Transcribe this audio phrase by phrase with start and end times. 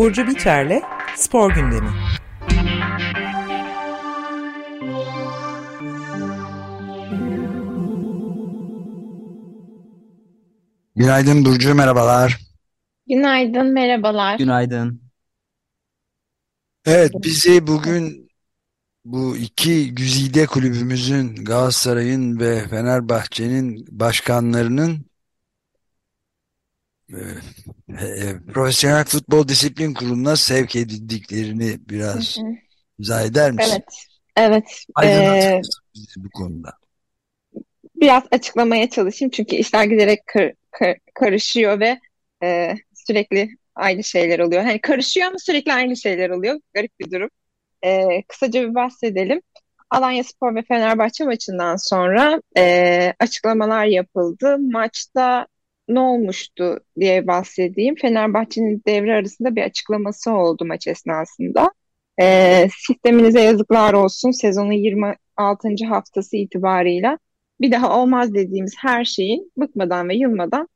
[0.00, 0.82] Burcu Biterle
[1.16, 1.88] Spor Gündemi.
[10.96, 12.38] Günaydın Burcu, merhabalar.
[13.08, 14.38] Günaydın, merhabalar.
[14.38, 15.02] Günaydın.
[16.86, 18.30] Evet, bizi bugün
[19.04, 25.09] bu iki güzide kulübümüzün Galatasaray'ın ve Fenerbahçe'nin başkanlarının
[27.12, 27.22] e,
[28.06, 32.42] e, Profesyonel Futbol Disiplin Kurulu'na sevk edildiklerini biraz hı.
[32.98, 33.82] izah eder misin?
[34.36, 35.04] Evet, evet.
[35.04, 35.60] Ee,
[36.16, 36.80] bu konuda?
[38.00, 42.00] biraz açıklamaya çalışayım çünkü işler giderek kar- kar- karışıyor ve
[42.42, 44.62] e, sürekli aynı şeyler oluyor.
[44.62, 46.60] Hani karışıyor ama sürekli aynı şeyler oluyor.
[46.74, 47.30] Garip bir durum.
[47.84, 49.42] Ee, kısaca bir bahsedelim.
[49.90, 54.58] Alanyaspor ve Fenerbahçe maçından sonra e, açıklamalar yapıldı.
[54.58, 55.46] Maçta
[55.94, 57.94] ne olmuştu diye bahsedeyim.
[57.96, 61.72] Fenerbahçe'nin devre arasında bir açıklaması oldu maç esnasında.
[62.20, 64.30] E, sisteminize yazıklar olsun.
[64.30, 65.86] Sezonun 26.
[65.86, 67.18] haftası itibarıyla
[67.60, 70.68] bir daha olmaz dediğimiz her şeyin bıkmadan ve yılmadan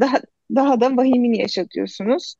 [0.00, 0.20] daha
[0.56, 2.34] daha da vahimini yaşatıyorsunuz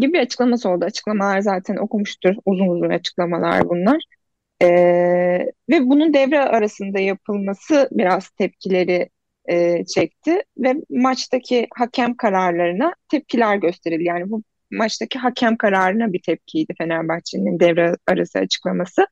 [0.00, 0.84] gibi bir açıklaması oldu.
[0.84, 2.34] Açıklamalar zaten okumuştur.
[2.46, 4.02] Uzun uzun açıklamalar bunlar.
[4.62, 4.66] Ee,
[5.70, 9.10] ve bunun devre arasında yapılması biraz tepkileri
[9.50, 14.04] e, çekti ve maçtaki hakem kararlarına tepkiler gösterildi.
[14.04, 19.06] Yani bu maçtaki hakem kararına bir tepkiydi Fenerbahçe'nin devre arası açıklaması.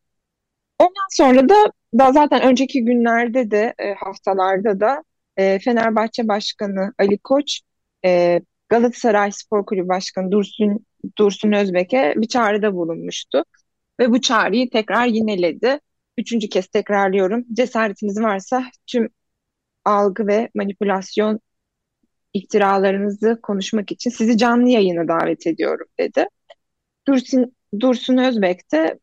[0.78, 1.55] Ondan sonra da
[1.98, 5.05] da zaten önceki günlerde de e, haftalarda da
[5.36, 7.61] e, Fenerbahçe Başkanı Ali Koç
[8.05, 10.86] e, Galatasaray Spor Kulübü Başkanı Dursun
[11.19, 13.44] Dursun Özbek'e bir çağrıda bulunmuştu
[14.00, 15.81] ve bu çağrıyı tekrar yineledi.
[16.19, 17.44] Üçüncü kez tekrarlıyorum.
[17.53, 19.09] Cesaretiniz varsa tüm
[19.89, 21.41] algı ve manipülasyon
[22.34, 26.26] iftiralarınızı konuşmak için sizi canlı yayına davet ediyorum dedi.
[27.09, 28.99] Dursun, Dursun Özbek de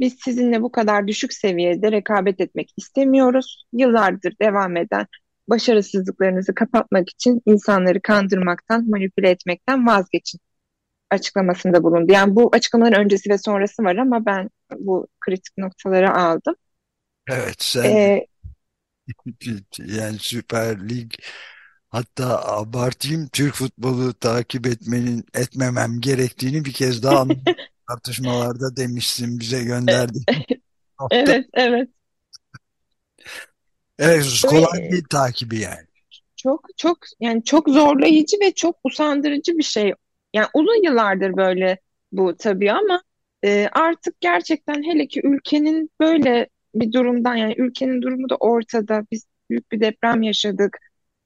[0.00, 3.64] biz sizinle bu kadar düşük seviyede rekabet etmek istemiyoruz.
[3.72, 5.06] Yıllardır devam eden
[5.48, 10.40] başarısızlıklarınızı kapatmak için insanları kandırmaktan, manipüle etmekten vazgeçin
[11.10, 12.12] açıklamasında bulundu.
[12.12, 16.54] Yani bu açıklamaların öncesi ve sonrası var ama ben bu kritik noktaları aldım.
[17.28, 18.26] Evet, sen Ee,
[19.86, 21.12] yani Süper Lig
[21.88, 27.42] hatta abartayım Türk futbolu takip etmenin etmemem gerektiğini bir kez daha anladım.
[27.88, 30.24] tartışmalarda demişsin bize gönderdiğin
[31.00, 31.16] nokta.
[31.16, 31.88] evet, evet.
[33.98, 35.86] Evet, kolay değil takibi yani.
[36.36, 39.94] çok çok yani çok zorlayıcı ve çok usandırıcı bir şey.
[40.34, 41.78] Yani uzun yıllardır böyle
[42.12, 43.02] bu tabii ama
[43.44, 49.02] e, artık gerçekten hele ki ülkenin böyle bir durumdan yani ülkenin durumu da ortada.
[49.12, 50.78] Biz büyük bir deprem yaşadık.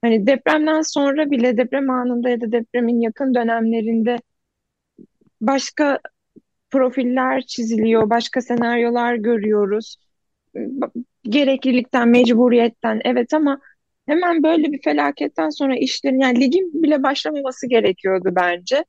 [0.03, 4.19] Hani depremden sonra bile deprem anında ya da depremin yakın dönemlerinde
[5.41, 6.01] başka
[6.71, 9.97] profiller çiziliyor, başka senaryolar görüyoruz.
[11.23, 13.61] Gereklilikten, mecburiyetten evet ama
[14.07, 18.85] hemen böyle bir felaketten sonra işlerin yani ligin bile başlamaması gerekiyordu bence.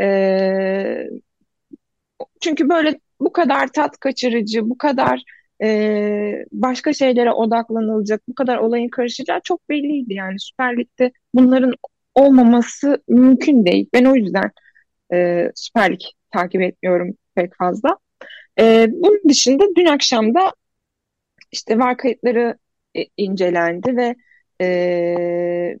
[0.00, 1.06] Ee,
[2.40, 5.22] çünkü böyle bu kadar tat kaçırıcı, bu kadar
[5.62, 10.14] e, başka şeylere odaklanılacak, bu kadar olayın karışacağı çok belliydi.
[10.14, 11.74] Yani Süper Lig'de bunların
[12.14, 13.88] olmaması mümkün değil.
[13.92, 14.50] Ben o yüzden
[15.12, 16.00] e, Süper Lig
[16.30, 17.98] takip etmiyorum pek fazla.
[18.60, 20.52] E, bunun dışında dün akşam da
[21.52, 22.58] işte VAR kayıtları
[22.96, 24.16] e, incelendi ve
[24.60, 25.78] e,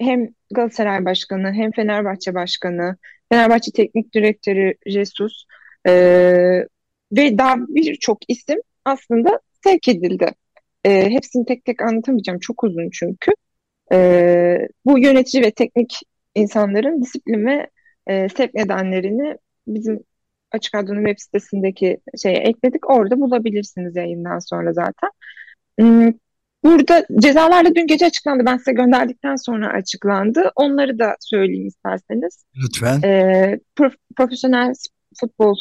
[0.00, 2.96] hem Galatasaray Başkanı hem Fenerbahçe Başkanı,
[3.32, 5.44] Fenerbahçe Teknik Direktörü Jesus
[5.86, 5.92] e,
[7.12, 10.32] ve daha birçok isim aslında sevk edildi.
[10.84, 12.38] E, hepsini tek tek anlatamayacağım.
[12.38, 13.32] Çok uzun çünkü.
[13.92, 16.00] E, bu yönetici ve teknik
[16.34, 17.70] insanların disiplin ve
[18.06, 19.36] e, sevk nedenlerini
[19.66, 20.00] bizim
[20.52, 22.90] Açık Radyo'nun web sitesindeki şeye ekledik.
[22.90, 25.10] Orada bulabilirsiniz yayından sonra zaten.
[25.80, 26.12] Hmm,
[26.64, 28.42] Burada cezalar da dün gece açıklandı.
[28.46, 30.52] Ben size gönderdikten sonra açıklandı.
[30.56, 32.44] Onları da söyleyeyim isterseniz.
[32.56, 33.00] Lütfen.
[33.04, 34.72] Ee, Prof- Profesyonel
[35.20, 35.56] Futbol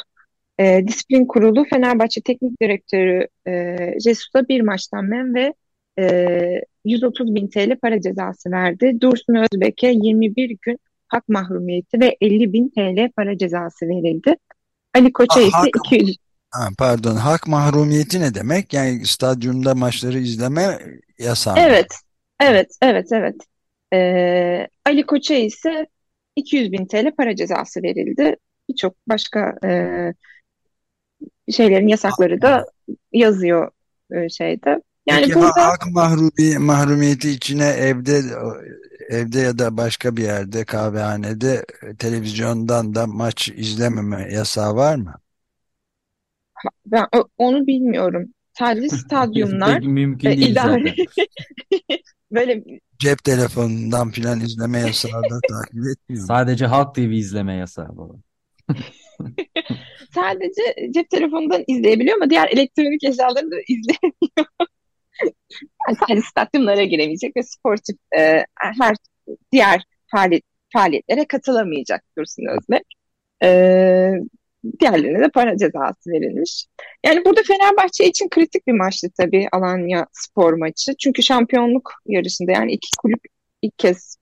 [0.59, 5.53] e, Disiplin Kurulu Fenerbahçe Teknik Direktörü e, Jesus'a bir maçtan men ve
[6.00, 8.97] e, 130 bin TL para cezası verdi.
[9.01, 14.35] Dursun Özbek'e 21 gün hak mahrumiyeti ve 50 bin TL para cezası verildi.
[14.95, 16.17] Ali Koç'a ise hak, 200
[16.51, 18.73] ha, pardon, hak mahrumiyeti ne demek?
[18.73, 20.79] Yani stadyumda maçları izleme
[21.19, 21.59] yasağı?
[21.59, 21.88] Evet,
[22.39, 23.35] evet, evet, evet.
[23.94, 25.88] Ee, Ali Koç'a ise
[26.35, 28.35] 200 bin TL para cezası verildi.
[28.69, 29.69] Birçok başka e,
[31.51, 32.66] şeylerin yasakları da
[33.13, 33.72] yazıyor
[34.12, 34.81] e, şeyde.
[35.07, 38.22] Yani Peki burada hak mahrumi, mahrumiyeti içine evde
[39.10, 45.16] evde ya da başka bir yerde kahvehanede e, televizyondan da maç izlememe yasağı var mı?
[46.86, 47.07] ben
[47.38, 48.34] onu bilmiyorum.
[48.60, 50.96] Sadece stadyumlar mümkün değil idare
[52.31, 52.63] böyle
[53.00, 56.25] Cep telefonundan filan izleme yasağı da takip etmiyor?
[56.28, 58.13] Sadece Halk TV izleme yasağı baba.
[60.13, 64.47] Sadece cep telefonundan izleyebiliyor ama diğer elektronik eşyaları da izleyemiyor.
[65.88, 68.95] Yani sadece stadyumlara giremeyecek ve sportif e, her
[69.51, 72.83] diğer faaliyet, faaliyetlere katılamayacak Dursun Özbek.
[73.44, 73.50] E,
[74.79, 76.65] diğerlerine de para cezası verilmiş.
[77.05, 80.95] Yani burada Fenerbahçe için kritik bir maçtı tabii Alanya spor maçı.
[81.00, 83.21] Çünkü şampiyonluk yarışında yani iki kulüp
[83.62, 84.17] ilk kez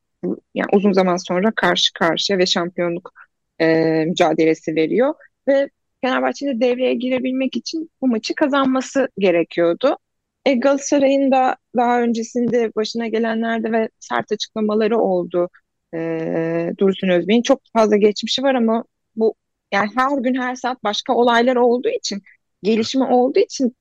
[0.55, 3.11] yani uzun zaman sonra karşı karşıya ve şampiyonluk
[3.59, 3.67] e,
[4.05, 5.13] mücadelesi veriyor.
[5.47, 5.69] Ve
[6.01, 9.97] Fenerbahçe'nin devreye girebilmek için bu maçı kazanması gerekiyordu.
[10.45, 15.49] E, Galatasaray'ın da daha öncesinde başına gelenlerde ve sert açıklamaları oldu.
[15.93, 18.83] E, Dursun Özbey'in çok fazla geçmişi var ama
[19.15, 19.35] bu
[19.73, 22.21] yani her gün her saat başka olaylar olduğu için
[22.63, 23.75] gelişme olduğu için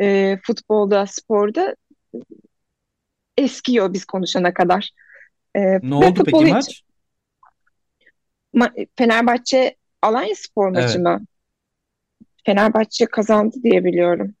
[0.00, 1.76] e, futbolda, sporda
[3.36, 4.90] eskiyor biz konuşana kadar.
[5.56, 6.82] E, Ne oldu peki hiç maç?
[8.54, 11.06] ma- Fenerbahçe Alanya spor maçı Evet.
[11.06, 11.26] mı?
[12.44, 14.34] Fenerbahçe kazandı diye biliyorum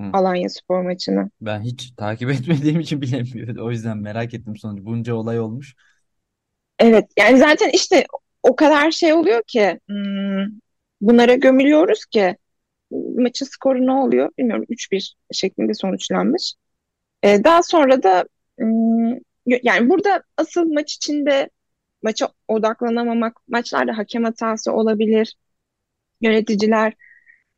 [0.00, 0.10] Hı.
[0.12, 1.30] Alanya spor maçını.
[1.40, 3.66] Ben hiç takip etmediğim için bilemiyorum.
[3.66, 4.84] O yüzden merak ettim sonucu.
[4.86, 5.74] Bunca olay olmuş.
[6.78, 8.06] Evet yani zaten işte
[8.42, 10.46] o kadar şey oluyor ki hmm,
[11.00, 12.36] bunlara gömülüyoruz ki
[13.16, 16.54] maçın skoru ne oluyor bilmiyorum 3-1 şeklinde sonuçlanmış.
[17.22, 18.24] Ee, daha sonra da
[18.58, 19.12] hmm,
[19.46, 21.50] yani burada asıl maç içinde
[22.02, 25.36] maça odaklanamamak, maçlarda hakem hatası olabilir.
[26.20, 26.94] Yöneticiler,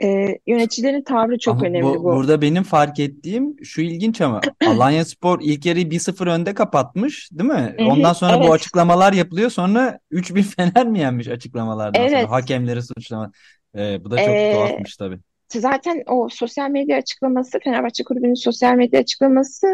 [0.02, 2.12] e, yöneticilerin tavrı çok Ama önemli bu, bu.
[2.12, 7.74] burada benim fark ettiğim şu ilginç ama Alanyaspor ilk yarıyı 1-0 önde kapatmış, değil mi?
[7.78, 9.50] Hı hı, Ondan sonra bu evet, açıklamalar yapılıyor.
[9.50, 12.18] Sonra 3-1 Fener mi yenmiş açıklamalardan sonra?
[12.18, 12.30] evet.
[12.30, 13.32] Hakemleri suçlama.
[13.76, 15.18] Ee, bu da çok Ee, tuhafmış tabii.
[15.48, 19.66] zaten o sosyal medya açıklaması, Fenerbahçe Kulübü'nün sosyal medya açıklaması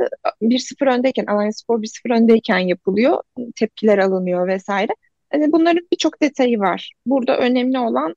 [0.43, 3.23] 1-0 öndeyken, Alanyaspor 1-0 öndeyken yapılıyor.
[3.57, 4.93] Tepkiler alınıyor vesaire.
[5.33, 6.91] Hani bunların birçok detayı var.
[7.07, 8.15] Burada önemli olan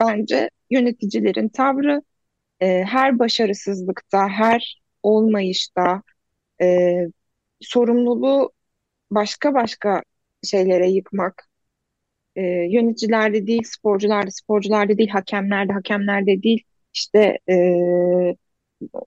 [0.00, 2.02] bence yöneticilerin tavrı,
[2.60, 6.02] e, her başarısızlıkta, her olmayışta
[6.62, 6.98] e,
[7.60, 8.52] sorumluluğu
[9.10, 10.02] başka başka
[10.44, 11.48] şeylere yıkmak,
[12.36, 16.62] e, yöneticilerde değil, sporcularda, sporcularda değil, hakemlerde, hakemlerde değil,
[16.94, 17.54] işte e,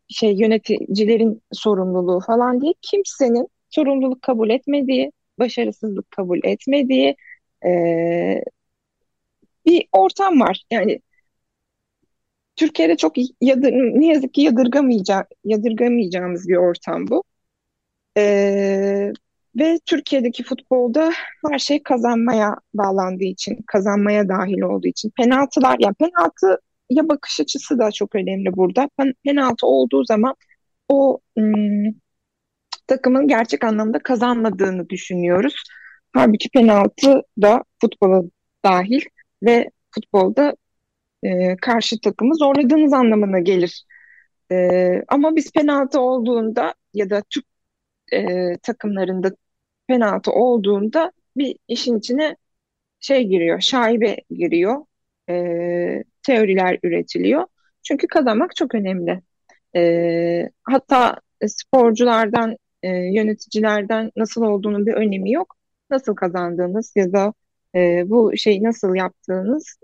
[0.10, 7.16] şey yöneticilerin sorumluluğu falan diye kimsenin sorumluluk kabul etmediği, başarısızlık kabul etmediği
[7.66, 7.72] e,
[9.66, 10.64] bir ortam var.
[10.72, 11.02] Yani
[12.56, 17.24] Türkiye'de çok yadır, ne yazık ki yadırgamayacak, yadırgamayacağımız bir ortam bu.
[18.18, 19.12] Ee,
[19.60, 21.12] ve Türkiye'deki futbolda
[21.52, 26.60] her şey kazanmaya bağlandığı için, kazanmaya dahil olduğu için penaltılar, yani penaltı
[26.90, 28.90] ya bakış açısı da çok önemli burada.
[29.00, 30.36] Pen- Penaltı olduğu zaman
[30.90, 31.96] o ım,
[32.88, 35.64] takımın gerçek anlamda kazanmadığını düşünüyoruz.
[36.14, 38.22] Halbuki penaltı da futbola
[38.66, 39.02] dahil
[39.44, 40.56] ve futbolda
[41.26, 43.86] e, karşı takımı zorladığınız anlamına gelir.
[44.52, 47.46] E, ama biz penaltı olduğunda ya da Türk
[48.14, 49.32] e, takımlarında
[49.88, 52.38] penaltı olduğunda bir işin içine
[53.00, 54.86] şey giriyor, şaibe giriyor,
[55.30, 57.48] e, teoriler üretiliyor.
[57.84, 59.22] Çünkü kazanmak çok önemli.
[59.76, 61.18] E, hatta
[61.48, 65.56] sporculardan, e, yöneticilerden nasıl olduğunun bir önemi yok.
[65.90, 67.34] Nasıl kazandığınız ya da
[67.76, 69.78] e, bu şeyi nasıl yaptığınız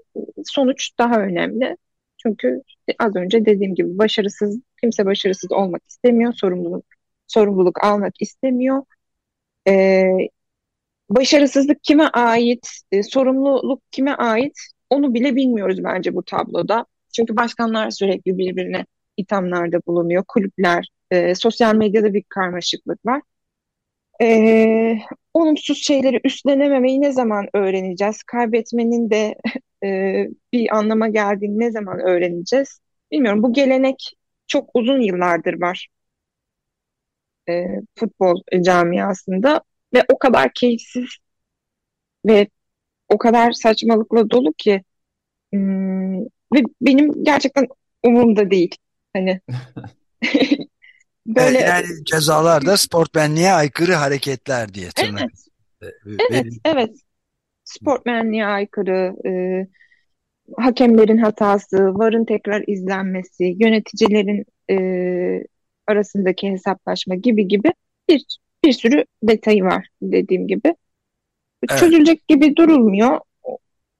[0.45, 1.77] sonuç daha önemli.
[2.17, 2.61] Çünkü
[2.99, 6.85] az önce dediğim gibi başarısız, kimse başarısız olmak istemiyor, sorumluluk
[7.27, 8.83] sorumluluk almak istemiyor.
[9.67, 10.03] E,
[11.09, 14.53] başarısızlık kime ait, e, sorumluluk kime ait
[14.89, 16.85] onu bile bilmiyoruz bence bu tabloda.
[17.15, 18.85] Çünkü başkanlar sürekli birbirine
[19.17, 23.21] ithamlarda bulunuyor, kulüpler, e, sosyal medyada bir karmaşıklık var.
[24.21, 24.97] E,
[25.33, 28.23] olumsuz şeyleri üstlenememeyi ne zaman öğreneceğiz?
[28.23, 29.35] Kaybetmenin de
[29.83, 32.79] e, bir anlama geldiğini ne zaman öğreneceğiz?
[33.11, 33.43] Bilmiyorum.
[33.43, 34.13] Bu gelenek
[34.47, 35.87] çok uzun yıllardır var
[37.49, 37.65] e,
[37.99, 39.61] futbol camiasında
[39.93, 41.09] ve o kadar keyifsiz
[42.25, 42.47] ve
[43.09, 44.83] o kadar saçmalıkla dolu ki
[45.53, 47.67] hmm, ve benim gerçekten
[48.03, 48.75] umurumda değil.
[49.13, 49.41] Hani
[50.23, 50.27] E,
[51.25, 56.97] böyle Yani cezalar da sportmenliğe aykırı hareketler diye tırnak evet, içinde evet, evet.
[57.79, 59.31] Sportmenliğe aykırı, e,
[60.57, 64.77] hakemlerin hatası, VAR'ın tekrar izlenmesi, yöneticilerin e,
[65.87, 67.73] arasındaki hesaplaşma gibi gibi
[68.09, 68.25] bir,
[68.65, 70.75] bir sürü detayı var dediğim gibi.
[71.69, 71.79] Evet.
[71.79, 73.19] Çözülecek gibi durulmuyor.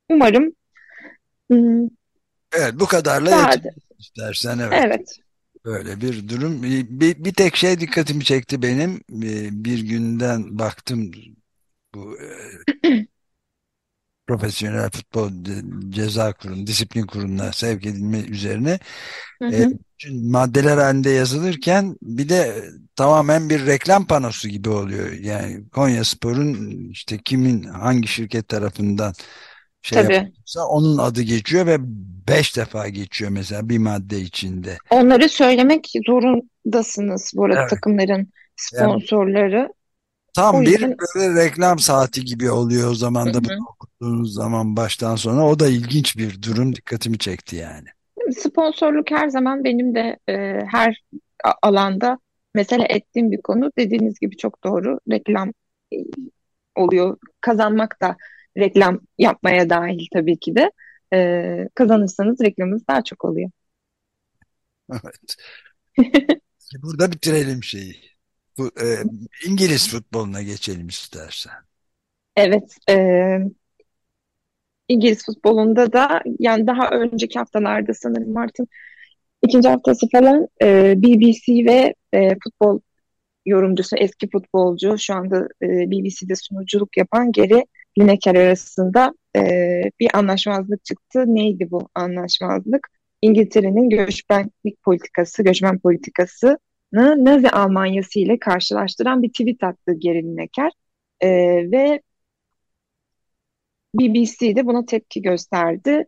[0.09, 0.51] Umarım
[1.51, 1.87] hmm,
[2.57, 4.81] Evet bu kadarla yetin istersen evet.
[4.85, 5.17] evet.
[5.65, 6.63] Böyle bir durum.
[6.63, 9.01] Bir, bir, tek şey dikkatimi çekti benim.
[9.09, 11.11] Bir, bir günden baktım
[11.93, 12.27] bu e,
[14.31, 18.79] profesyonel futbol ce- ceza kurum, disiplin kuruluna sevk edilme üzerine
[19.41, 19.71] Hı e, hı.
[20.00, 22.63] bütün maddeler halinde yazılırken bir de
[22.95, 25.11] tamamen bir reklam panosu gibi oluyor.
[25.11, 29.13] Yani Konyaspor'un işte kimin hangi şirket tarafından
[29.81, 30.31] şey Tabii.
[30.69, 31.77] onun adı geçiyor ve
[32.27, 34.77] beş defa geçiyor mesela bir madde içinde.
[34.89, 37.69] Onları söylemek zorundasınız bu arada Evet.
[37.69, 39.69] takımların Yani sponsorları.
[40.33, 44.75] Tam O bir yüzden böyle reklam saati gibi oluyor o zaman da bunu okuduğunuz zaman
[44.75, 45.47] baştan sona.
[45.47, 46.75] O da ilginç bir durum.
[46.75, 47.88] Dikkatimi çekti yani.
[48.38, 50.33] Sponsorluk her zaman benim de e,
[50.71, 51.03] her
[51.61, 52.19] alanda
[52.55, 53.71] mesele ettiğim bir konu.
[53.77, 55.00] Dediğiniz gibi çok doğru.
[55.11, 55.53] Reklam
[55.93, 55.97] e,
[56.75, 57.17] oluyor.
[57.41, 58.17] Kazanmak da
[58.57, 60.71] reklam yapmaya dahil tabii ki de.
[61.13, 63.50] E, kazanırsanız reklamınız daha çok oluyor.
[64.91, 65.35] Evet.
[66.83, 68.11] Burada bitirelim şeyi.
[68.58, 68.86] Bu, e,
[69.48, 71.53] İngiliz futboluna geçelim istersen.
[72.36, 72.96] Evet, e,
[74.88, 78.67] İngiliz futbolunda da yani daha önceki haftalarda sanırım Mart'ın
[79.41, 82.79] ikinci haftası falan e, BBC ve e, futbol
[83.46, 87.65] yorumcusu, eski futbolcu, şu anda e, BBC'de sunuculuk yapan Geri
[88.00, 89.41] Lineker arasında e,
[90.00, 91.24] bir anlaşmazlık çıktı.
[91.27, 92.88] Neydi bu anlaşmazlık?
[93.22, 96.58] İngiltere'nin göçmenlik politikası, göçmen politikasını
[96.93, 100.71] Nazi Almanyası ile karşılaştıran bir tweet attı Geri Lineker.
[101.21, 101.29] E,
[101.71, 102.01] ve
[103.95, 106.05] BBC de buna tepki gösterdi.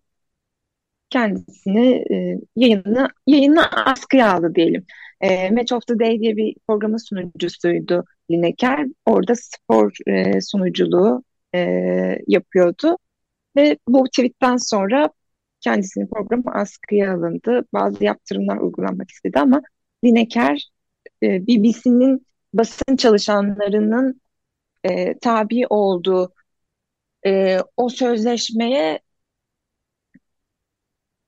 [1.09, 4.85] Kendisini e, yayını, yayını askıya aldı diyelim.
[5.21, 8.87] E, Match of the Day diye bir programın sunucusuydu Lineker.
[9.05, 11.23] Orada spor e, sunuculuğu
[11.55, 11.59] e,
[12.27, 12.97] yapıyordu.
[13.55, 15.09] Ve bu tweetten sonra
[15.61, 17.65] kendisinin programı askıya alındı.
[17.73, 19.61] Bazı yaptırımlar uygulanmak istedi ama
[20.05, 20.72] Lineker
[21.23, 24.21] e, BBC'nin basın çalışanlarının
[24.83, 26.33] e, tabi olduğu
[27.25, 28.99] e, o sözleşmeye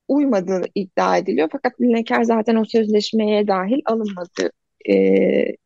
[0.08, 1.48] uymadığı iddia ediliyor.
[1.52, 4.50] Fakat Lineker zaten o sözleşmeye dahil alınmadı,
[4.88, 4.94] e,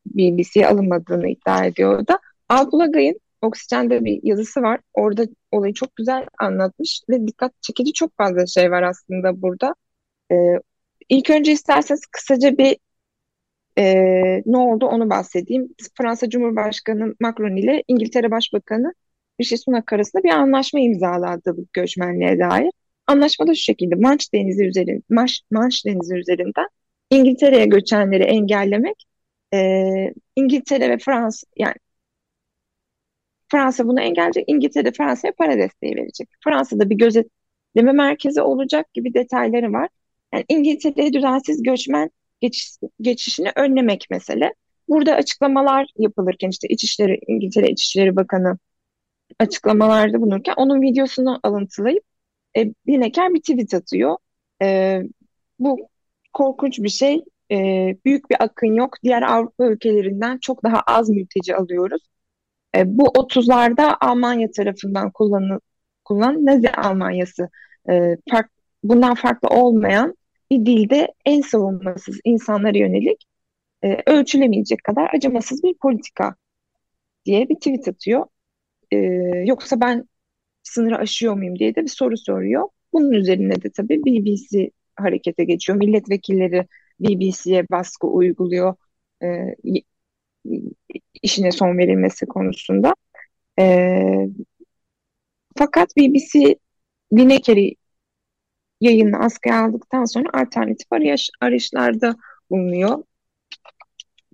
[0.06, 2.18] BBC'ye alınmadığını iddia ediyor da.
[2.48, 4.80] Alpulagay'ın Oksijen'de bir yazısı var.
[4.94, 5.22] Orada
[5.52, 9.74] olayı çok güzel anlatmış ve dikkat çekici çok fazla şey var aslında burada.
[10.32, 10.34] E,
[11.08, 12.76] ilk önce isterseniz kısaca bir
[13.78, 13.84] e,
[14.46, 15.74] ne oldu onu bahsedeyim.
[15.98, 18.94] Fransa Cumhurbaşkanı Macron ile İngiltere Başbakanı
[19.40, 22.70] Rishi Sunak arasında bir anlaşma imzaladı bu göçmenliğe dair.
[23.06, 26.66] Anlaşmada şu şekilde Manş Denizi üzerinde Manş, Manş Denizi üzerinden
[27.10, 29.06] İngiltere'ye göçenleri engellemek
[29.54, 31.74] e, İngiltere ve Fransa yani
[33.50, 34.44] Fransa bunu engelleyecek.
[34.48, 36.28] İngiltere Fransa'ya para desteği verecek.
[36.44, 39.88] Fransa'da bir gözetleme merkezi olacak gibi detayları var.
[40.34, 42.10] Yani İngiltere'ye düzensiz göçmen
[42.40, 44.54] geçiş, geçişini önlemek mesele.
[44.88, 48.58] Burada açıklamalar yapılırken işte İçişleri İngiltere İçişleri Bakanı
[49.38, 52.04] açıklamalarda bulunurken onun videosunu alıntılayıp
[52.56, 54.16] e, Lineker bir tweet atıyor.
[54.62, 55.00] E,
[55.58, 55.88] bu
[56.32, 57.24] korkunç bir şey.
[57.52, 57.56] E,
[58.04, 58.96] büyük bir akın yok.
[59.02, 62.02] Diğer Avrupa ülkelerinden çok daha az mülteci alıyoruz.
[62.76, 65.60] E, bu 30'larda Almanya tarafından kullanı,
[66.04, 67.48] kullanılan Nazi Almanyası
[67.90, 68.50] e, fark,
[68.84, 70.14] bundan farklı olmayan
[70.50, 73.24] dilde en savunmasız insanlara yönelik
[73.84, 76.34] e, ölçülemeyecek kadar acımasız bir politika
[77.24, 78.26] diye bir tweet atıyor.
[78.92, 78.96] E,
[79.46, 80.08] yoksa ben
[80.62, 82.68] sınırı aşıyor muyum diye de bir soru soruyor.
[82.92, 85.78] Bunun üzerine de tabii BBC harekete geçiyor.
[85.78, 86.66] Milletvekilleri
[87.00, 88.74] BBC'ye baskı uyguluyor
[89.22, 89.54] e,
[91.22, 92.94] işine son verilmesi konusunda.
[93.60, 94.26] E,
[95.56, 96.56] fakat BBC
[97.12, 97.74] Lineker'i
[98.80, 102.16] yayını askıya aldıktan sonra alternatif arayış, arayışlarda
[102.50, 103.04] bulunuyor.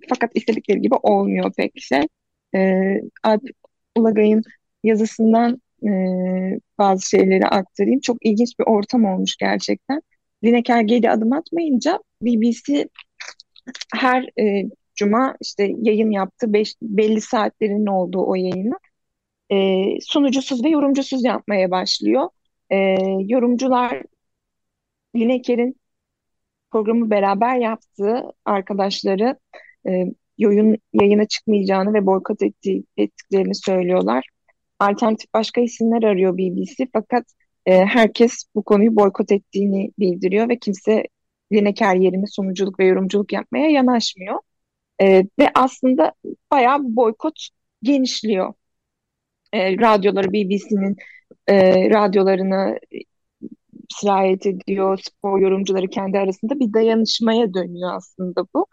[0.09, 2.07] Fakat istedikleri gibi olmuyor pek şey.
[2.55, 3.41] E, Alp
[3.97, 4.43] Ulagay'ın
[4.83, 5.89] yazısından e,
[6.77, 7.99] bazı şeyleri aktarayım.
[7.99, 10.01] Çok ilginç bir ortam olmuş gerçekten.
[10.43, 12.89] Lineker geri adım atmayınca BBC
[13.95, 16.53] her e, cuma işte yayın yaptı.
[16.53, 18.75] Beş, belli saatlerin olduğu o yayını
[19.51, 19.57] e,
[20.01, 22.29] sunucusuz ve yorumcusuz yapmaya başlıyor.
[22.69, 22.77] E,
[23.19, 24.03] yorumcular
[25.15, 25.75] Lineker'in
[26.71, 29.39] programı beraber yaptığı arkadaşları
[29.87, 30.05] e,
[30.37, 34.27] yayın, yayına çıkmayacağını ve boykot ettiği, ettiklerini söylüyorlar.
[34.79, 37.25] Alternatif başka isimler arıyor BBC fakat
[37.65, 41.03] e, herkes bu konuyu boykot ettiğini bildiriyor ve kimse
[41.53, 44.39] Lineker yerine sunuculuk ve yorumculuk yapmaya yanaşmıyor.
[45.01, 46.13] E, ve aslında
[46.51, 47.49] bayağı boykot
[47.83, 48.53] genişliyor.
[49.53, 50.95] E, radyoları BBC'nin
[51.47, 52.79] e, radyolarını
[53.89, 54.99] sirayet ediyor.
[55.03, 58.65] Spor yorumcuları kendi arasında bir dayanışmaya dönüyor aslında bu.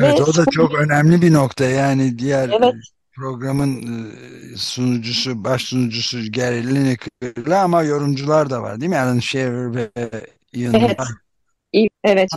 [0.00, 1.64] Evet Ve o da çok önemli bir nokta.
[1.64, 2.78] Yani diğer evet, e,
[3.16, 8.98] programın e, sunucusu, baş sunucusu Gary Lineker'la ama yorumcular da var değil mi?
[8.98, 9.90] Alan Shearer ve
[10.52, 10.98] Ian evet,
[12.04, 12.28] evet.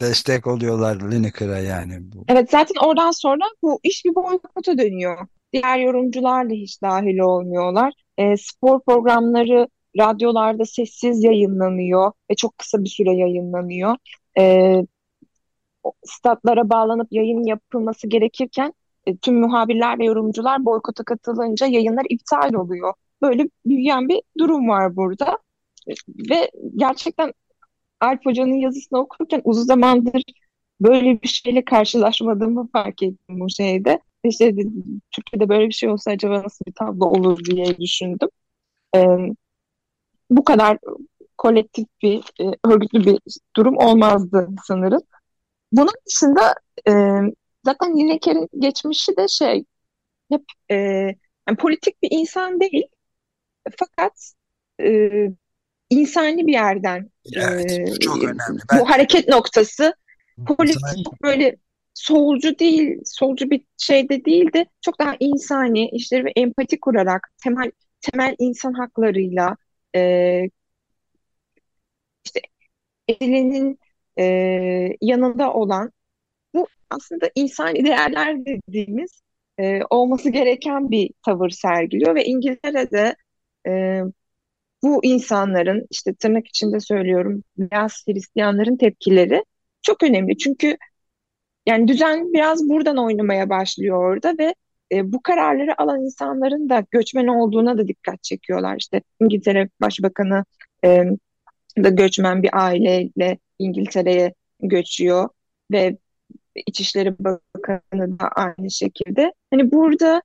[0.00, 1.98] Destek oluyorlar Lineker'a yani.
[2.00, 2.24] Bu.
[2.28, 5.26] Evet zaten oradan sonra bu iş bir boykota dönüyor.
[5.52, 7.92] Diğer yorumcular da hiç dahil olmuyorlar.
[8.18, 9.68] E, spor programları
[9.98, 13.96] radyolarda sessiz yayınlanıyor ve çok kısa bir süre yayınlanıyor.
[14.38, 14.82] E,
[16.04, 18.72] statlara bağlanıp yayın yapılması gerekirken
[19.06, 22.94] e, tüm muhabirler ve yorumcular boykota katılınca yayınlar iptal oluyor.
[23.22, 25.38] Böyle büyüyen bir durum var burada.
[25.88, 25.92] E,
[26.30, 27.32] Ve gerçekten
[28.00, 30.22] Alp Hoca'nın yazısını okurken uzun zamandır
[30.80, 34.00] böyle bir şeyle karşılaşmadığımı fark ettim bu şeyde.
[34.24, 34.54] İşte
[35.12, 38.28] Türkiye'de böyle bir şey olsa acaba nasıl bir tablo olur diye düşündüm.
[38.96, 39.00] Ee,
[40.36, 40.78] bu kadar
[41.38, 43.18] kolektif bir, e, örgütlü bir
[43.56, 45.02] durum olmazdı sanırım.
[45.72, 46.54] Bunun dışında
[46.88, 46.92] e,
[47.64, 49.64] zaten Lineker'in geçmişi de şey
[50.30, 50.74] hep e,
[51.48, 52.86] yani politik bir insan değil
[53.78, 54.32] fakat
[54.82, 55.10] e,
[55.90, 58.38] insani bir yerden Evet e, bu çok önemli.
[58.72, 59.94] Ben bu hareket noktası
[60.46, 61.56] politik çok böyle
[61.94, 67.70] solcu değil, solcu bir şeyde değil de çok daha insani işleri ve empati kurarak temel
[68.00, 69.56] temel insan haklarıyla
[69.96, 70.48] e,
[72.24, 72.40] işte
[73.08, 73.78] elinin
[74.18, 74.24] e,
[75.00, 75.92] yanında olan
[76.54, 79.22] bu aslında insani değerler dediğimiz
[79.58, 83.16] e, olması gereken bir tavır sergiliyor ve İngiltere'de
[83.68, 84.02] e,
[84.82, 89.44] bu insanların işte tırnak içinde söylüyorum beyaz Hristiyanların tepkileri
[89.82, 90.38] çok önemli.
[90.38, 90.76] Çünkü
[91.66, 94.54] yani düzen biraz buradan oynamaya başlıyor orada ve
[94.92, 98.76] e, bu kararları alan insanların da göçmen olduğuna da dikkat çekiyorlar.
[98.78, 100.44] İşte İngiltere Başbakanı
[100.84, 101.04] e,
[101.78, 105.28] da göçmen bir aileyle İngiltere'ye göçüyor
[105.72, 105.98] ve
[106.66, 109.32] İçişleri Bakanı da aynı şekilde.
[109.50, 110.22] Hani burada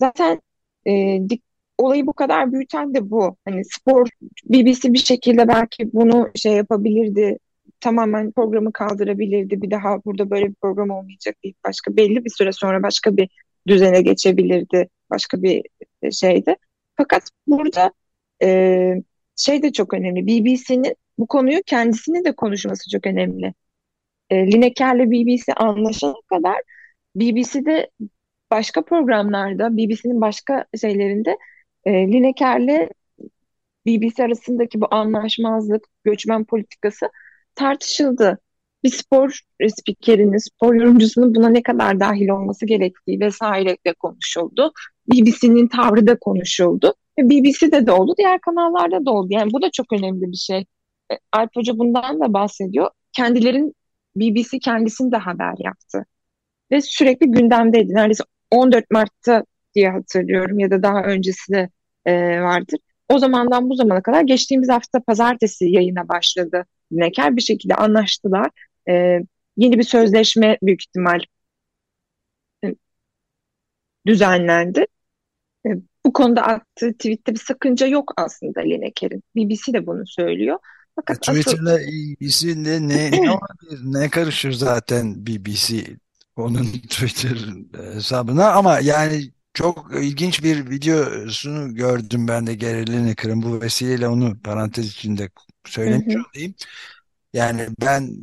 [0.00, 0.40] zaten
[0.86, 0.90] e,
[1.28, 1.42] dik-
[1.78, 3.36] olayı bu kadar büyüten de bu.
[3.44, 4.08] Hani spor
[4.44, 7.38] BBC bir şekilde belki bunu şey yapabilirdi.
[7.80, 9.62] Tamamen programı kaldırabilirdi.
[9.62, 13.28] Bir daha burada böyle bir program olmayacak deyip başka belli bir süre sonra başka bir
[13.68, 14.88] düzene geçebilirdi.
[15.10, 15.62] Başka bir
[16.02, 16.56] e, şeyde.
[16.96, 17.92] Fakat burada
[18.42, 18.94] e,
[19.36, 20.26] şey de çok önemli.
[20.26, 23.54] BBC'nin bu konuyu kendisinin de konuşması çok önemli.
[24.30, 26.56] E, Lineker'le BBC anlaşana kadar
[27.16, 27.90] BBC'de
[28.50, 31.38] başka programlarda, BBC'nin başka şeylerinde
[31.84, 32.88] e, Lineker'le
[33.86, 37.10] BBC arasındaki bu anlaşmazlık, göçmen politikası
[37.54, 38.38] tartışıldı.
[38.84, 39.40] Bir spor
[39.78, 44.72] spikerinin, spor yorumcusunun buna ne kadar dahil olması gerektiği vesaire de konuşuldu.
[45.12, 46.94] BBC'nin tavrı da konuşuldu.
[47.18, 49.28] Ve BBC'de de oldu, diğer kanallarda da oldu.
[49.30, 50.58] Yani bu da çok önemli bir şey.
[51.12, 52.90] E, Alp Hoca bundan da bahsediyor.
[53.12, 53.74] Kendilerin
[54.16, 56.06] BBC kendisini de haber yaptı.
[56.72, 57.94] Ve sürekli gündemdeydi.
[57.94, 61.68] Neredeyse 14 Mart'ta diye hatırlıyorum ya da daha öncesi de
[62.06, 62.78] e, vardır.
[63.08, 67.36] O zamandan bu zamana kadar geçtiğimiz hafta pazartesi yayına başladı Lineker.
[67.36, 68.50] Bir şekilde anlaştılar.
[68.88, 69.20] E,
[69.56, 71.20] yeni bir sözleşme büyük ihtimal
[72.64, 72.74] e,
[74.06, 74.86] düzenlendi.
[75.66, 75.68] E,
[76.06, 79.22] bu konuda attığı tweette bir sakınca yok aslında Lineker'in.
[79.36, 80.56] BBC de bunu söylüyor.
[80.56, 80.58] E,
[80.96, 83.10] Fakat asıl Twitter'la ilgisi ne, ne?
[83.82, 85.96] Ne karışır zaten BBC
[86.36, 87.36] onun Twitter
[87.94, 94.40] hesabına ama yani çok ilginç bir videosunu gördüm ben de Gary Lineker'ın bu vesileyle onu
[94.40, 95.28] parantez içinde hı
[95.70, 96.54] söylemiş hı, olayım.
[97.32, 98.16] Yani ben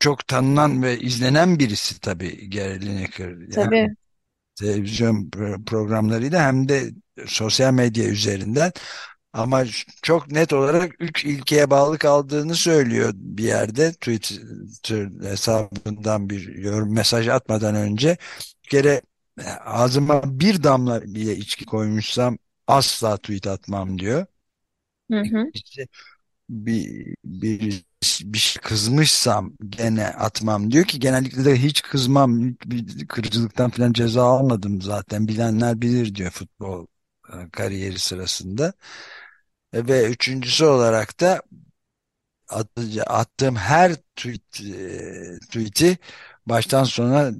[0.00, 3.30] çok tanınan ve izlenen birisi tabii Gary Lineker.
[3.48, 3.96] Yani tabii.
[4.56, 6.90] televizyon pro- programlarıyla hem de
[7.26, 8.72] sosyal medya üzerinden
[9.32, 9.64] ama
[10.02, 17.28] çok net olarak üç ilkeye bağlı kaldığını söylüyor bir yerde Twitter hesabından bir yorum mesaj
[17.28, 18.16] atmadan önce
[18.64, 19.02] bir kere
[19.40, 24.26] e, ağzıma bir damla bile içki koymuşsam asla tweet atmam diyor.
[25.10, 25.86] Hı hı, İşte
[26.50, 27.84] bir, bir,
[28.22, 30.70] bir şey kızmışsam gene atmam.
[30.70, 32.40] Diyor ki genellikle de hiç kızmam.
[32.66, 35.28] Bir kırıcılıktan falan ceza almadım zaten.
[35.28, 36.86] Bilenler bilir diyor futbol
[37.32, 38.72] e, kariyeri sırasında.
[39.72, 41.42] E, ve üçüncüsü olarak da
[43.06, 45.98] attığım her tweet, e, tweet'i
[46.46, 47.30] baştan sona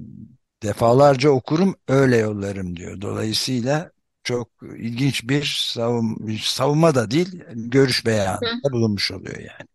[0.63, 3.01] defalarca okurum öyle yollarım diyor.
[3.01, 3.91] Dolayısıyla
[4.29, 9.69] çok ilginç bir savun, savunma da değil görüş beyanında bulunmuş oluyor yani.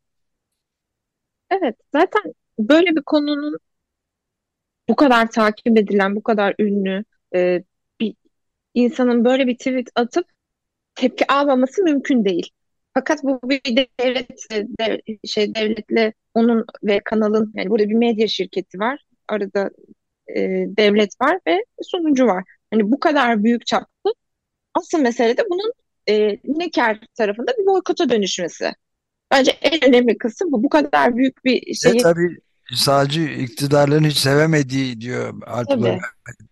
[1.50, 2.22] Evet, zaten
[2.60, 3.58] böyle bir konunun
[4.90, 7.04] bu kadar takip edilen, bu kadar ünlü
[7.36, 7.64] e,
[8.00, 8.16] bir
[8.74, 10.26] insanın böyle bir tweet atıp
[10.96, 12.50] tepki almaması mümkün değil.
[12.94, 13.62] Fakat bu bir
[14.00, 19.06] devlet dev, şey devletle onun ve kanalın yani burada bir medya şirketi var.
[19.28, 19.70] Arada
[20.28, 20.42] e,
[20.78, 22.44] devlet var ve sunucu var.
[22.72, 24.14] Hani bu kadar büyük çaplı
[24.74, 25.74] asıl mesele de bunun
[26.10, 28.72] e, Neker tarafında bir boykota dönüşmesi.
[29.32, 30.64] Bence en önemli kısım bu.
[30.64, 32.38] Bu kadar büyük bir Ve şeyi tabii
[32.76, 35.34] sadece iktidarların hiç sevemediği diyor
[35.70, 36.00] tabii.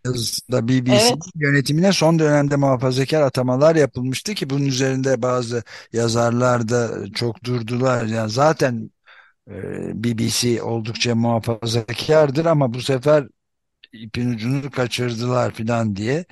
[0.05, 6.89] yazısında BBC Evet, yönetimine son dönemde muhafazakar atamalar yapılmıştı ki bunun üzerinde bazı yazarlar da
[7.13, 8.05] çok durdular.
[8.05, 8.91] Yani zaten
[9.49, 9.53] e,
[10.03, 13.27] BBC oldukça muhafazakardır ama bu sefer
[13.93, 16.25] ipin ucunu kaçırdılar filan diye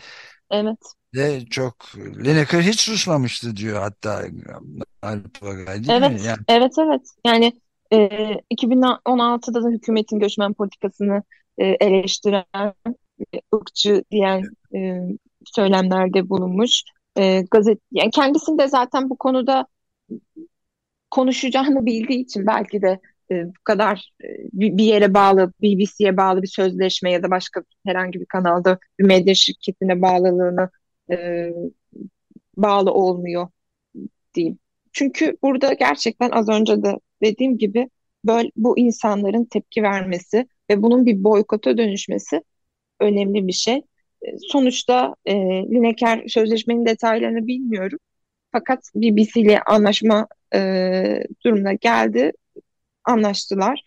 [0.52, 0.78] evet,
[1.16, 4.24] de çok Lineker hiç susmamıştı diyor hatta
[5.02, 6.12] Alp Bagay değil mi?
[6.12, 7.02] evet, Yani evet, evet.
[7.26, 7.54] Yani
[7.94, 7.98] e,
[8.52, 11.24] 2016'da da hükümetin göçmen politikasını
[11.58, 12.46] e, eleştiren,
[13.56, 14.44] ırkçı diyen
[14.76, 15.02] e,
[15.46, 16.84] söylemlerde bulunmuş.
[17.18, 19.68] E, gazet, yani kendisinde zaten bu konuda
[21.12, 23.00] konuşacağını bildiği için belki de
[23.32, 28.20] e, bu kadar e, bir yere bağlı, BBC'ye bağlı bir sözleşme ya da başka herhangi
[28.20, 30.70] bir kanalda bir medya şirketine bağlılığını
[31.12, 31.50] e,
[32.58, 33.48] bağlı olmuyor
[34.34, 34.60] diyeyim.
[34.94, 37.90] Çünkü burada gerçekten az önce de dediğim gibi
[38.26, 42.44] böyle bu insanların tepki vermesi ve bunun bir boykota dönüşmesi
[43.00, 43.78] önemli bir şey.
[44.24, 45.36] E, Sonuçta e,
[45.72, 48.00] Lineker sözleşmenin detaylarını bilmiyorum.
[48.52, 52.32] Fakat BBC ile anlaşma e, durumuna geldi,
[53.06, 53.84] anlaştılar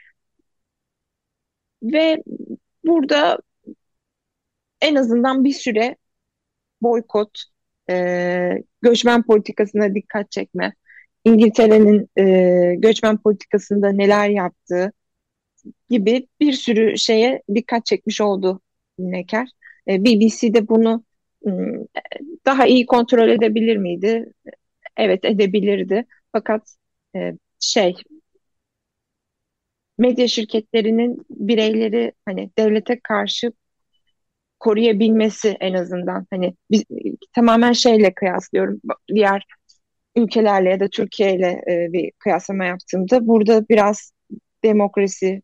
[1.82, 2.22] ve
[2.85, 3.38] burada
[4.80, 5.96] en azından bir süre
[6.82, 7.44] boykot,
[7.90, 10.74] e, göçmen politikasına dikkat çekme,
[11.24, 14.92] İngiltere'nin e, göçmen politikasında neler yaptığı
[15.90, 18.60] gibi bir sürü şeye dikkat çekmiş oldu
[18.98, 19.48] Necker.
[19.88, 21.04] E, BBC'de bunu
[22.46, 24.32] daha iyi kontrol edebilir miydi?
[24.96, 26.06] Evet edebilirdi.
[26.32, 26.76] Fakat
[27.16, 27.94] e, şey
[29.98, 33.52] medya şirketlerinin bireyleri hani devlete karşı
[34.62, 36.27] koruyabilmesi en azından.
[36.31, 36.85] Hani biz
[37.35, 38.81] tamamen şeyle kıyaslıyorum.
[39.14, 39.46] Diğer
[40.16, 44.12] ülkelerle ya da Türkiye ile e, bir kıyaslama yaptığımda burada biraz
[44.64, 45.42] demokrasi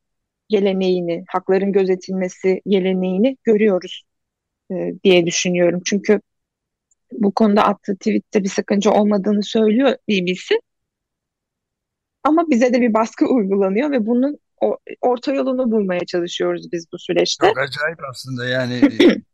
[0.48, 4.02] geleneğini, hakların gözetilmesi geleneğini görüyoruz
[4.72, 5.80] e, diye düşünüyorum.
[5.84, 6.20] Çünkü
[7.12, 10.54] bu konuda attığı tweette bir sakınca olmadığını söylüyor BBC
[12.24, 16.98] ama bize de bir baskı uygulanıyor ve bunun o- orta yolunu bulmaya çalışıyoruz biz bu
[16.98, 17.46] süreçte.
[17.46, 18.80] çok acayip aslında yani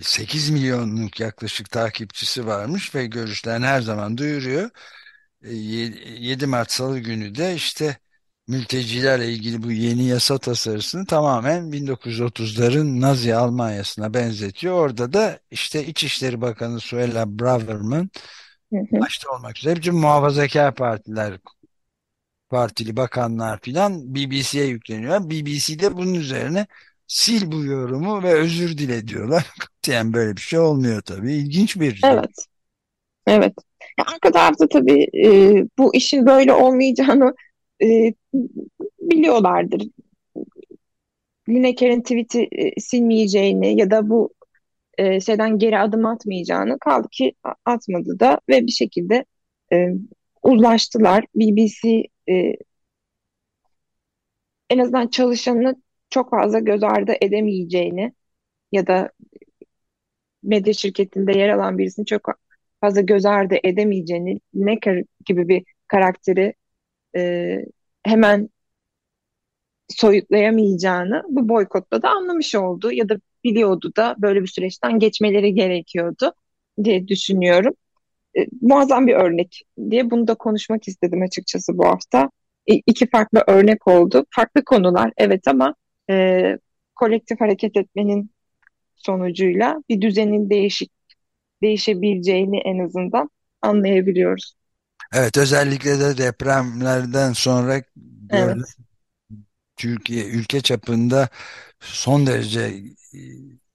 [0.00, 4.70] 8 milyonluk yaklaşık takipçisi varmış ve görüşlerini her zaman duyuruyor.
[5.42, 7.96] E, ye- 7 Mart Salı günü de işte
[8.48, 14.74] mültecilerle ilgili bu yeni yasa tasarısını tamamen 1930'ların Nazi Almanya'sına benzetiyor.
[14.74, 18.10] Orada da işte İçişleri Bakanı Suella Braverman
[19.00, 21.38] başta olmak üzere bütün muhafazakar partiler,
[22.54, 25.30] partili bakanlar filan BBC'ye yükleniyor.
[25.30, 26.66] BBC de bunun üzerine
[27.16, 29.46] sil bu yorumu ve özür dile diyorlar.
[29.86, 31.32] Yani böyle bir şey olmuyor tabii.
[31.32, 32.14] İlginç bir durum.
[32.14, 32.46] Evet,
[33.26, 33.54] evet.
[33.98, 35.30] Arka tarafta tabii e,
[35.78, 37.34] bu işin böyle olmayacağını
[37.82, 38.14] e,
[39.00, 39.82] biliyorlardır.
[41.48, 44.34] Lineker'in tweet'i e, silmeyeceğini ya da bu
[44.98, 49.24] e, şeyden geri adım atmayacağını kaldı ki atmadı da ve bir şekilde
[49.72, 49.88] e,
[50.42, 51.24] uzlaştılar.
[51.34, 52.54] BBC e,
[54.70, 58.12] en azından çalışanını çok fazla göz ardı edemeyeceğini
[58.72, 59.12] ya da
[60.42, 62.28] medya şirketinde yer alan birisini çok
[62.80, 66.54] fazla göz ardı edemeyeceğini, Necker gibi bir karakteri
[67.16, 67.58] e,
[68.04, 68.50] hemen
[69.88, 76.32] soyutlayamayacağını bu boykotta da anlamış oldu ya da biliyordu da böyle bir süreçten geçmeleri gerekiyordu
[76.84, 77.74] diye düşünüyorum.
[78.38, 82.30] E, muazzam bir örnek diye bunu da konuşmak istedim açıkçası bu hafta.
[82.70, 84.26] İ- iki farklı örnek oldu.
[84.30, 85.74] Farklı konular evet ama
[86.10, 86.58] e,
[86.94, 88.30] kolektif hareket etmenin
[88.96, 90.92] sonucuyla bir düzenin değişik
[91.62, 93.30] değişebileceğini en azından
[93.62, 94.54] anlayabiliyoruz.
[95.12, 97.82] Evet özellikle de depremlerden sonra
[98.30, 98.58] Evet,
[99.76, 101.28] Türkiye ülke çapında
[101.80, 102.60] son derece
[103.14, 103.18] e,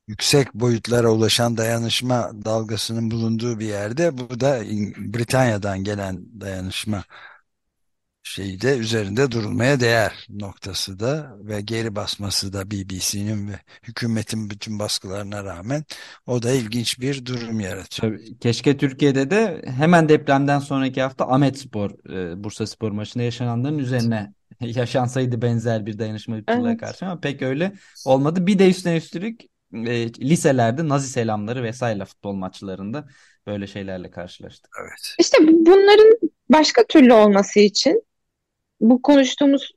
[0.09, 4.59] yüksek boyutlara ulaşan dayanışma dalgasının bulunduğu bir yerde bu da
[4.97, 7.03] Britanya'dan gelen dayanışma
[8.23, 14.79] şeyi de üzerinde durulmaya değer noktası da ve geri basması da BBC'nin ve hükümetin bütün
[14.79, 15.83] baskılarına rağmen
[16.25, 18.17] o da ilginç bir durum yaratıyor.
[18.17, 25.41] Tabii, keşke Türkiye'de de hemen depremden sonraki hafta Ahmetspor, e, Bursaspor maçında yaşananların üzerine yaşansaydı
[25.41, 26.79] benzer bir dayanışma Evet.
[26.79, 27.73] karşı ama pek öyle
[28.05, 28.47] olmadı.
[28.47, 29.41] Bir de üstüne üstlük
[29.73, 33.07] e, liselerde Nazi selamları vesaire futbol maçlarında
[33.47, 34.71] böyle şeylerle karşılaştık.
[34.81, 35.15] Evet.
[35.19, 36.17] İşte bunların
[36.49, 38.03] başka türlü olması için
[38.81, 39.71] bu konuştuğumuz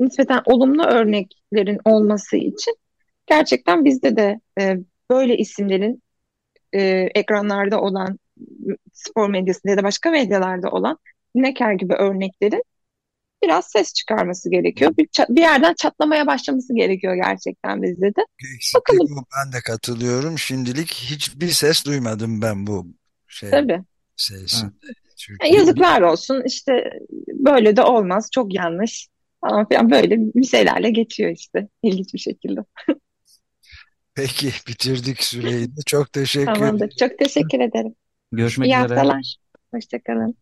[0.00, 2.76] nispeten olumlu örneklerin olması için
[3.26, 4.76] gerçekten bizde de e,
[5.10, 6.02] böyle isimlerin
[6.72, 6.80] e,
[7.14, 8.18] ekranlarda olan
[8.92, 10.98] spor medyasında ya da başka medyalarda olan
[11.34, 12.62] Necker gibi örneklerin
[13.44, 14.96] biraz ses çıkarması gerekiyor.
[14.98, 18.26] Bir, bir yerden çatlamaya başlaması gerekiyor gerçekten bizde de.
[18.54, 19.24] Eksiklik Bakalım bu.
[19.36, 20.38] Ben de katılıyorum.
[20.38, 22.86] Şimdilik hiçbir ses duymadım ben bu
[23.28, 23.80] şey tabii.
[24.16, 24.72] sesinde.
[25.52, 27.00] Yazıklar olsun işte
[27.32, 29.08] böyle de olmaz çok yanlış
[29.40, 32.60] falan filan böyle bir şeylerle geçiyor işte ilginç bir şekilde.
[34.14, 35.80] Peki bitirdik süreyi de.
[35.86, 36.90] Çok teşekkür Tamamdır.
[36.90, 37.94] Çok teşekkür ederim.
[38.32, 38.94] Görüşmek İyi üzere.
[38.94, 39.36] haftalar.
[39.74, 40.36] Hoşça kalın.